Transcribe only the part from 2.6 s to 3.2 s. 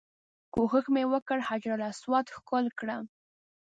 کړم.